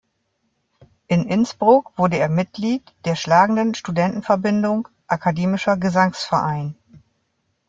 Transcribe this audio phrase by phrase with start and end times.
[1.09, 6.75] In Innsbruck wurde er Mitglied der schlagenden Studentenverbindung Akademischer Gesangsverein.